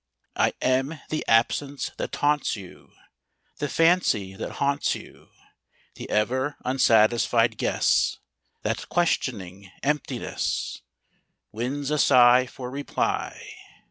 I 0.35 0.55
am 0.63 0.99
the 1.09 1.23
absence 1.27 1.91
that 1.97 2.11
taunts 2.11 2.55
you, 2.55 2.91
The 3.59 3.69
fancy 3.69 4.33
that 4.33 4.53
haunts 4.53 4.95
you; 4.95 5.29
The 5.93 6.09
ever 6.09 6.55
unsatisfied 6.65 7.55
guess 7.59 8.17
That, 8.63 8.89
questioning 8.89 9.69
emptiness, 9.83 10.81
Wins 11.51 11.91
a 11.91 11.99
sigh 11.99 12.47
for 12.47 12.71
reply. 12.71 13.47